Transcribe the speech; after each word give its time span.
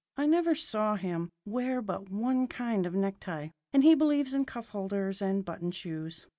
I 0.17 0.25
never 0.25 0.55
saw 0.55 0.95
him 0.95 1.29
wear 1.45 1.79
but 1.79 2.09
one 2.09 2.47
kind 2.47 2.87
of 2.87 2.95
necktie, 2.95 3.49
and 3.71 3.83
he 3.83 3.93
believes 3.93 4.33
in 4.33 4.45
cuff 4.45 4.69
holders 4.69 5.21
and 5.21 5.45
button 5.45 5.69
shoes. 5.69 6.25